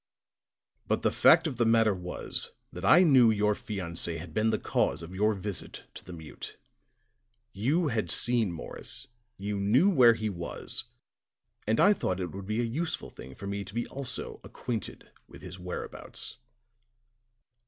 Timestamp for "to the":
5.93-6.11